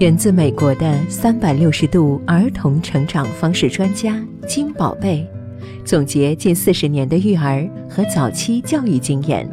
[0.00, 5.28] 源自美国的三百六十度儿童成长方式专家金宝贝，
[5.84, 9.46] 总结近四十年的育儿和早期教育经验，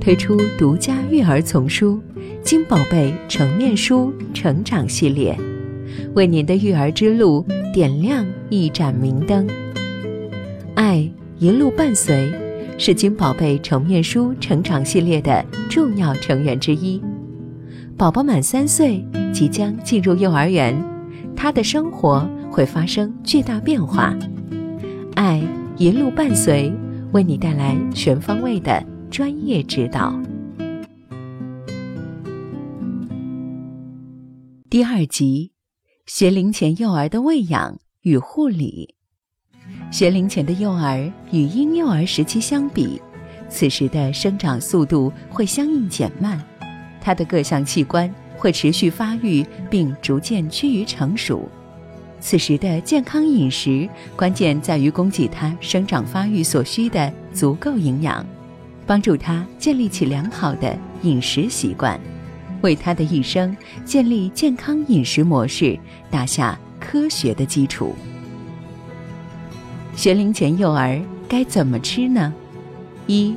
[0.00, 2.00] 推出独家育儿丛书
[2.42, 5.38] 《金宝贝成面书成长系列》，
[6.14, 9.46] 为您的育儿之路点亮一盏明灯。
[10.76, 11.06] 爱
[11.38, 12.32] 一路伴随，
[12.78, 17.02] 是金宝贝成面书成长系列的重要成员之一。
[17.98, 20.76] 宝宝满三岁，即将进入幼儿园，
[21.36, 24.14] 他的生活会发生巨大变化。
[25.14, 25.42] 爱
[25.76, 26.72] 一路伴随，
[27.12, 30.14] 为你带来全方位的专业指导。
[34.68, 35.52] 第二集：
[36.06, 38.94] 学龄前幼儿的喂养与护理。
[39.90, 43.00] 学龄前的幼儿与婴幼儿时期相比，
[43.48, 46.40] 此时的生长速度会相应减慢。
[47.00, 51.46] 他的各项器官会持续发育，并逐渐趋于成熟。
[52.20, 58.24] 此时的健康饮食关键在于供给他生长发育所需的足够营养，
[58.86, 62.00] 帮助他建立起良好的饮食习惯，
[62.62, 65.78] 为他的一生建立健康饮食模式
[66.10, 67.94] 打下科学的基础。
[69.94, 70.98] 学龄前幼儿
[71.28, 72.32] 该怎么吃呢？
[73.06, 73.34] 一，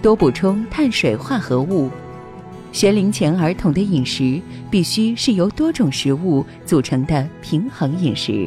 [0.00, 1.90] 多补充碳水化合物。
[2.76, 4.38] 学龄前儿童的饮食
[4.70, 8.46] 必须是由多种食物组成的平衡饮食，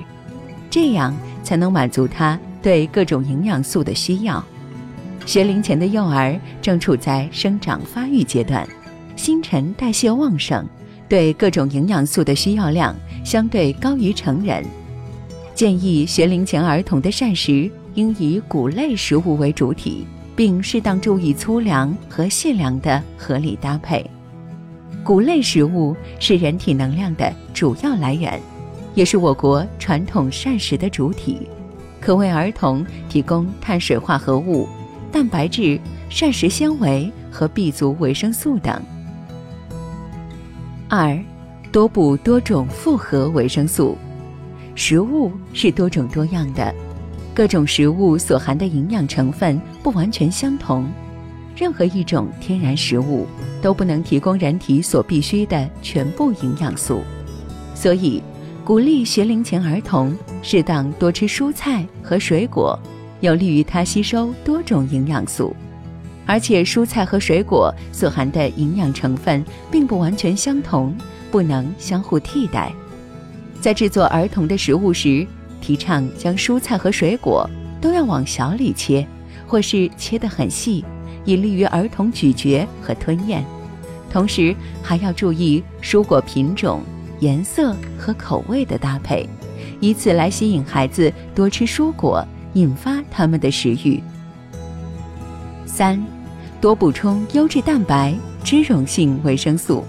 [0.70, 4.46] 这样才能满足他对各种营养素的需要。
[5.26, 8.70] 学龄前的幼儿正处在生长发育阶段，
[9.16, 10.64] 新陈代谢旺盛，
[11.08, 14.64] 对各种营养素的需要量相对高于成人。
[15.56, 20.06] 建议学龄前儿童的膳食应以谷类食物为主体，
[20.36, 24.08] 并适当注意粗粮和细粮的合理搭配。
[25.10, 28.40] 谷类食物是人体能量的主要来源，
[28.94, 31.50] 也是我国传统膳食的主体，
[32.00, 34.70] 可为儿童提供碳水化合物、
[35.12, 35.82] 蛋白质、
[36.12, 38.80] 膳食纤维和 B 族维生素等。
[40.88, 41.20] 二，
[41.72, 43.98] 多补多种复合维生素。
[44.76, 46.72] 食物是多种多样的，
[47.34, 50.88] 各种食物所含的营养成分不完全相同。
[51.60, 53.28] 任何一种天然食物
[53.62, 57.04] 都不能提供人体所必需的全部营养素，
[57.76, 58.24] 所以
[58.64, 62.80] 鼓励学龄前儿童适当多吃蔬菜和水果，
[63.20, 65.54] 有利于他吸收多种营养素。
[66.26, 70.96] 而且蔬菜和水果所含的营养成分并不完全相同，
[71.30, 72.72] 不能相互替代。
[73.60, 75.28] 在制作儿童的食物时，
[75.60, 77.50] 提倡将蔬菜和水果
[77.82, 79.06] 都要往小里切，
[79.46, 80.86] 或是切得很细。
[81.26, 83.44] 以利于儿童咀嚼和吞咽，
[84.12, 86.82] 同时还要注意蔬果品种、
[87.20, 89.28] 颜色和口味的搭配，
[89.80, 94.02] 以此来吸引孩子多吃蔬果，引发他们的食欲。
[95.66, 96.04] 三，
[96.60, 98.14] 多补充优质蛋白、
[98.44, 99.84] 脂溶性维生素。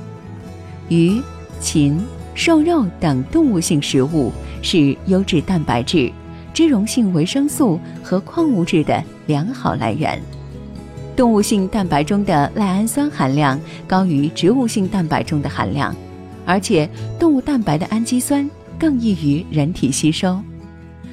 [0.88, 1.20] 鱼、
[1.60, 2.00] 禽、
[2.34, 6.12] 瘦肉等动物性食物是优质蛋白质、
[6.52, 10.20] 脂溶性维生素和矿物质的良好来源。
[11.20, 15.94] 动物性蛋白中的赖氨酸含量高于植物性蛋白中的含量，
[16.46, 16.88] 而且
[17.18, 18.48] 动物蛋白的氨基酸
[18.78, 20.40] 更易于人体吸收。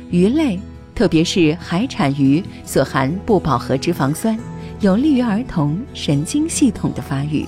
[0.10, 0.58] 鱼类，
[0.96, 4.40] 特别是海产鱼所含不饱和脂肪酸，
[4.80, 7.46] 有利于儿童神经系统的发育。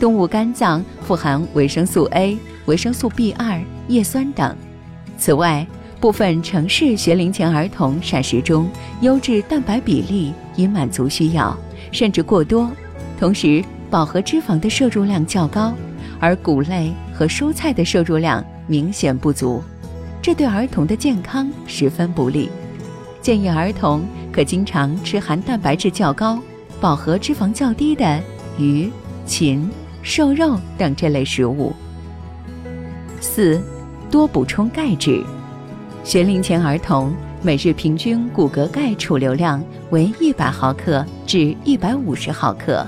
[0.00, 4.56] 动物肝脏富含维生素 A、维生素 B2、叶酸等。
[5.18, 5.66] 此外，
[6.00, 8.70] 部分城市学龄前儿童膳食中
[9.02, 11.56] 优质蛋白比例以满足需要，
[11.90, 12.70] 甚至过多，
[13.18, 15.72] 同时饱和脂肪的摄入量较高，
[16.18, 19.62] 而谷类和蔬菜的摄入量明显不足，
[20.20, 22.48] 这对儿童的健康十分不利。
[23.20, 24.02] 建议儿童
[24.32, 26.38] 可经常吃含蛋白质较高、
[26.80, 28.20] 饱和脂肪较低的
[28.58, 28.90] 鱼、
[29.24, 29.70] 禽、
[30.02, 31.72] 瘦肉等这类食物。
[33.20, 33.62] 四，
[34.10, 35.22] 多补充钙质。
[36.02, 39.60] 学龄前儿童每日平均骨骼钙储留量
[39.90, 42.86] 为一百毫克至一百五十毫克，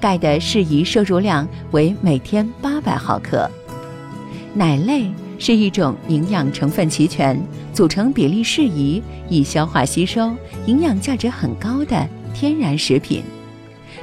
[0.00, 3.50] 钙的适宜摄入量为每天八百毫克。
[4.54, 7.36] 奶类是一种营养成分齐全、
[7.72, 10.30] 组成比例适宜、易消化吸收、
[10.66, 13.24] 营养价值很高的天然食品。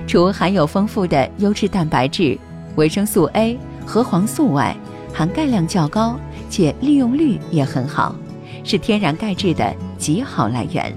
[0.05, 2.37] 除含有丰富的优质蛋白质、
[2.75, 4.75] 维生素 A 和黄素外，
[5.13, 8.13] 含钙量较高，且利用率也很好。
[8.63, 10.93] 是天然钙质的极好来源。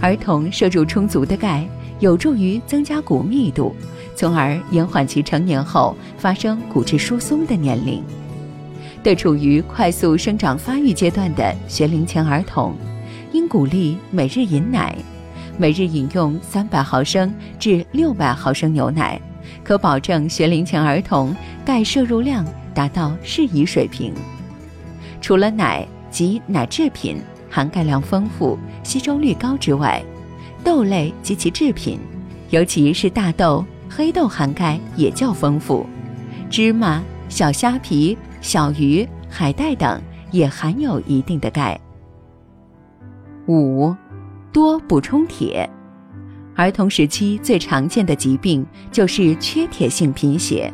[0.00, 1.66] 儿童摄入充足的钙，
[1.98, 3.74] 有助于增加骨密度，
[4.14, 8.02] 从而延缓其成年后发生骨质疏松的年龄。
[9.02, 12.74] 对处于快速生长发育阶段的学龄前儿童，
[13.32, 14.94] 应鼓励每日饮奶，
[15.56, 19.20] 每日饮用三百毫升至六百毫升牛奶，
[19.62, 22.44] 可保证学龄前儿童钙摄入量
[22.74, 24.12] 达到适宜水平。
[25.20, 30.02] 除了奶及奶制品含钙量丰富、吸收率高之外，
[30.62, 31.98] 豆类及其制品，
[32.50, 35.86] 尤其是大豆、黑豆含钙也较丰富，
[36.50, 41.80] 芝麻、小虾皮、小鱼、海带等也含有一定的钙。
[43.46, 43.94] 五，
[44.52, 45.68] 多补充铁。
[46.56, 50.70] 儿童时期最常见的疾病就是缺铁性贫血，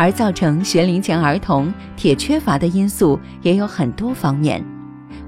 [0.00, 4.64] 而造成学龄前儿童铁缺乏的因素也有很多方面，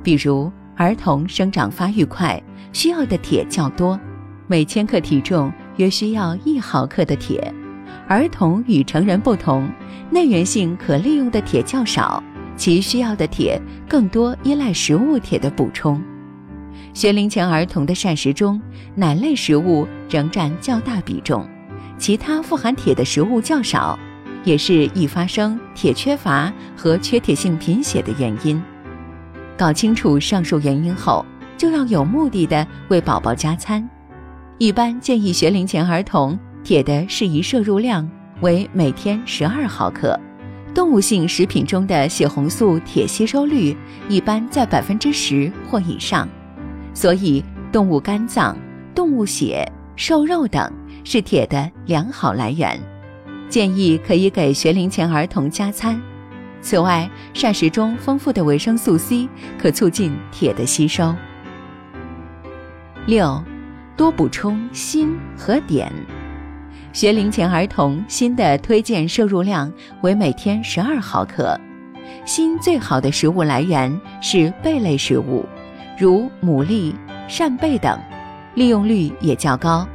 [0.02, 2.42] 比如儿童生长发育快。
[2.72, 4.00] 需要的铁较多，
[4.46, 7.52] 每千克体重约需要一毫克的铁。
[8.08, 9.70] 儿童与成人不同，
[10.08, 12.24] 内源性可利用的铁较少，
[12.56, 16.02] 其需要的铁更多依赖食物铁的补充。
[16.94, 18.58] 学龄前儿童的膳食中，
[18.94, 21.46] 奶类食物仍占较大比重，
[21.98, 23.98] 其他富含铁的食物较少，
[24.44, 28.62] 也是易发生铁缺乏和缺铁性贫血的原因。
[29.56, 31.24] 搞清楚上述原因后。
[31.58, 33.88] 就要有目的的为宝宝加餐，
[34.58, 38.10] 一般建议学龄前儿童铁的适宜摄入量
[38.40, 40.18] 为每天十二毫克。
[40.74, 43.76] 动物性食品中的血红素铁吸收率
[44.08, 46.28] 一般在百分之十或以上，
[46.92, 48.56] 所以动物肝脏、
[48.92, 49.64] 动物血、
[49.94, 50.68] 瘦肉等
[51.04, 52.76] 是铁的良好来源，
[53.52, 56.00] 建议可以给学龄前儿童加餐。
[56.62, 59.28] 此外，膳食中丰富的维生素 C
[59.58, 61.14] 可促进铁的吸收。
[63.04, 63.44] 六，
[63.94, 65.92] 多补充锌和碘。
[66.94, 69.70] 学龄前儿童锌的推荐摄入量
[70.00, 71.54] 为每天十二毫克。
[72.24, 75.44] 锌最好的食物来源是贝类食物，
[75.98, 76.94] 如牡蛎、
[77.28, 78.00] 扇贝等，
[78.54, 79.86] 利用率也较高。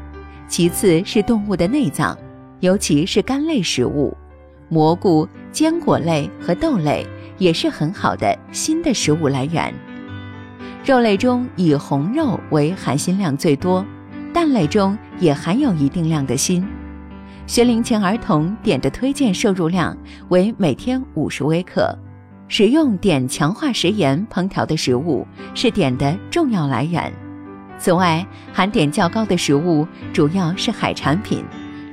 [0.48, 2.16] 其次是动物的内脏，
[2.60, 4.16] 尤其是干类食物，
[4.70, 7.06] 蘑菇、坚果类和豆类
[7.38, 9.74] 也是很好的锌的食物来源。
[10.86, 13.86] 肉类中以红肉为含锌量最多，
[14.34, 16.66] 蛋类中也含有一定量的锌。
[17.46, 19.96] 学龄前儿童碘的推荐摄入量
[20.30, 21.98] 为每天五十微克，
[22.48, 27.12] 使用碘强化食盐烹调的食物是碘的重要来源。
[27.78, 31.44] 此外，含碘较高的食物主要是海产品，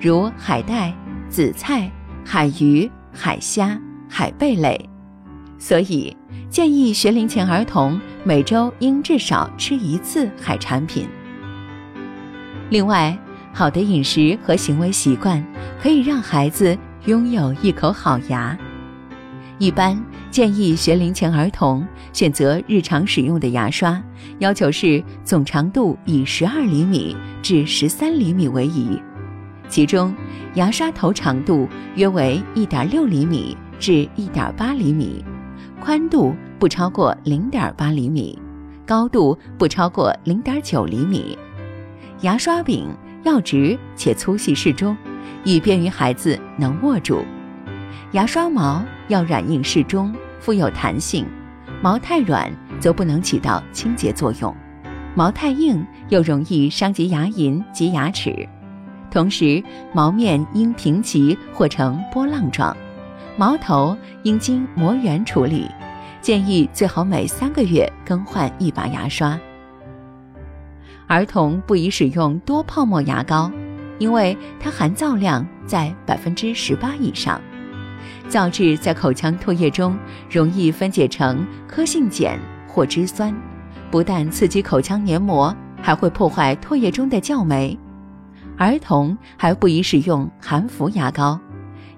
[0.04, 0.94] 如海带、
[1.30, 1.90] 紫菜、
[2.22, 4.78] 海鱼、海虾、海贝类。
[5.58, 6.14] 所以，
[6.50, 11.08] 建议学龄前儿童每周应至少吃一次海产品。
[12.68, 13.18] 另外，
[13.50, 15.42] 好的饮食和行为习惯
[15.80, 16.76] 可以让孩子
[17.06, 18.54] 拥有一口好牙。
[19.56, 19.98] 一般
[20.30, 23.98] 建议学龄前儿童选择日常使用的牙刷，
[24.38, 29.00] 要求是总长度以十二厘米至十三厘米为宜，
[29.68, 30.14] 其中
[30.54, 35.24] 牙刷头长度约为一点六厘米至一点八厘米。
[35.80, 38.38] 宽度不超过零点八厘米，
[38.86, 41.36] 高度不超过零点九厘米。
[42.20, 42.88] 牙刷柄
[43.22, 44.96] 要直且粗细适中，
[45.44, 47.22] 以便于孩子能握住。
[48.12, 51.26] 牙刷毛要软硬适中，富有弹性。
[51.82, 52.50] 毛太软
[52.80, 54.56] 则不能起到清洁作用，
[55.14, 58.48] 毛太硬又容易伤及牙龈及牙齿。
[59.14, 62.76] 同时，毛面应平齐或呈波浪状。
[63.36, 65.70] 毛头应经磨圆处理，
[66.20, 69.38] 建议最好每三个月更换一把牙刷。
[71.06, 73.48] 儿童不宜使用多泡沫牙膏，
[74.00, 77.40] 因为它含皂量在百分之十八以上，
[78.28, 79.96] 皂质在口腔唾液中
[80.28, 83.32] 容易分解成颗性碱或脂酸，
[83.92, 87.78] 不但刺激口腔黏膜，还会破坏唾液中的酵酶。
[88.56, 91.38] 儿童还不宜使用含氟牙膏，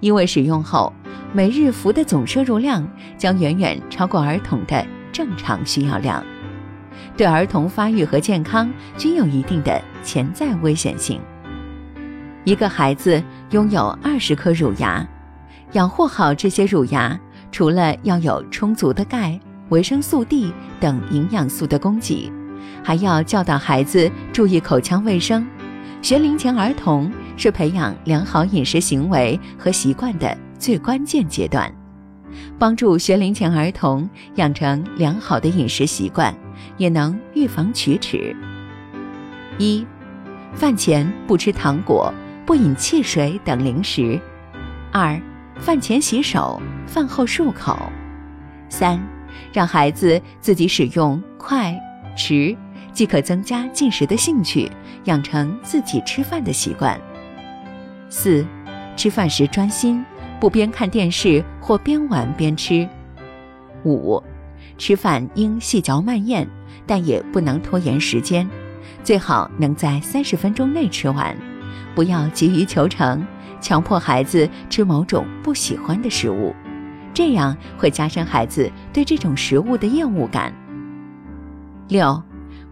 [0.01, 0.93] 因为使用后。
[1.33, 6.25] 每日氟的总摄入量将远远超过儿童的正常需要量，
[7.15, 11.21] 对儿童发育和健康均有一定的潜在危险性。
[12.45, 15.07] 一个孩子拥有二十颗乳牙，
[15.73, 17.19] 养护好这些乳牙，
[17.53, 22.33] 除了要有充足的钙、维生素 D 等营养素的供给，
[22.83, 25.47] 还要教导孩子注意口腔卫生。
[26.03, 30.37] 学龄前儿童是培养良好饮食行为和习惯的。
[30.59, 31.71] 最关键阶段，
[32.59, 36.35] 帮助学龄前儿童养成良好的饮食习惯，
[36.79, 38.35] 也能预防龋齿。
[39.59, 39.87] 一，
[40.55, 42.11] 饭前不吃糖果，
[42.47, 44.19] 不饮汽水等零食。
[44.91, 45.21] 二，
[45.59, 47.79] 饭前洗手，饭后漱口。
[48.71, 48.99] 三，
[49.53, 51.79] 让孩子自己使用筷、
[52.17, 52.57] 匙，
[52.95, 54.71] 即可增加进食的兴趣，
[55.07, 57.01] 养成自己吃饭的习惯。
[58.09, 58.47] 四，
[58.97, 60.05] 吃饭时专心，
[60.39, 62.89] 不边看电视或边玩边吃。
[63.85, 64.23] 五，
[64.79, 66.47] 吃饭应细嚼慢咽，
[66.87, 68.49] 但也不能拖延时间，
[69.03, 71.37] 最好能在三十分钟内吃完，
[71.95, 73.27] 不要急于求成，
[73.61, 76.55] 强迫孩子吃某种不喜欢的食物。
[77.15, 80.53] 这样会加深孩子对这种食物的厌恶感。
[81.89, 82.23] 六，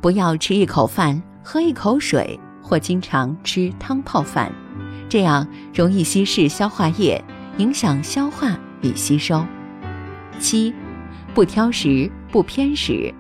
[0.00, 4.50] 不要吃一口饭喝一口水，或经常吃汤泡饭，
[5.10, 7.22] 这样容易稀释消化液，
[7.58, 9.44] 影响消化与吸收。
[10.40, 10.74] 七，
[11.34, 13.12] 不挑食不偏食，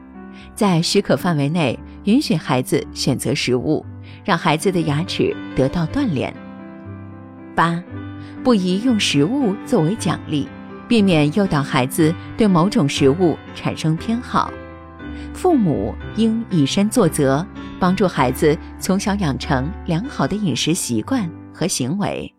[0.54, 3.84] 在许可范围内允许孩子选择食物，
[4.24, 6.34] 让孩子的牙齿得到锻炼。
[7.54, 7.80] 八，
[8.42, 10.48] 不宜用食物作为奖励。
[10.86, 14.50] 避免诱导孩子对某种食物产生偏好，
[15.32, 17.44] 父母应以身作则，
[17.80, 22.32] 帮助孩子从小养成良好的饮食习惯和行为。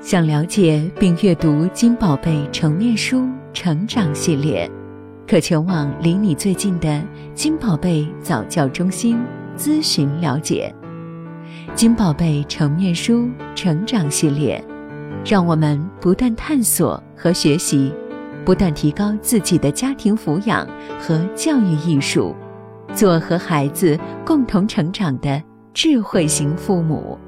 [0.00, 4.70] 想了解并阅读金宝贝成面书成长系列，
[5.26, 7.02] 可前往离你最近的
[7.34, 9.18] 金宝贝早教中心
[9.56, 10.72] 咨询了解。
[11.74, 14.62] 金宝贝成面书成长系列。
[15.24, 17.92] 让我们不断探索和学习，
[18.46, 20.64] 不断提高自己的家庭抚养
[21.00, 22.32] 和教育艺术，
[22.94, 25.42] 做和孩子共同成长的
[25.74, 27.18] 智慧型父母。